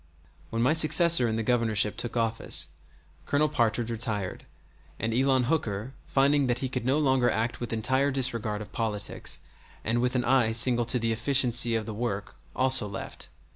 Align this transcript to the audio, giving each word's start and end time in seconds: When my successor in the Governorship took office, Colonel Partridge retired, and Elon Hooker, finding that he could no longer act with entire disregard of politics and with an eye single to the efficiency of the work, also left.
When 0.49 0.63
my 0.63 0.73
successor 0.73 1.27
in 1.27 1.35
the 1.35 1.43
Governorship 1.43 1.95
took 1.95 2.17
office, 2.17 2.69
Colonel 3.27 3.47
Partridge 3.47 3.91
retired, 3.91 4.47
and 4.99 5.13
Elon 5.13 5.43
Hooker, 5.43 5.93
finding 6.07 6.47
that 6.47 6.57
he 6.57 6.69
could 6.69 6.85
no 6.85 6.97
longer 6.97 7.29
act 7.29 7.59
with 7.59 7.71
entire 7.71 8.09
disregard 8.09 8.63
of 8.63 8.71
politics 8.71 9.41
and 9.83 10.01
with 10.01 10.15
an 10.15 10.25
eye 10.25 10.53
single 10.53 10.85
to 10.85 10.97
the 10.97 11.11
efficiency 11.11 11.75
of 11.75 11.85
the 11.85 11.93
work, 11.93 12.33
also 12.55 12.87
left. 12.87 13.29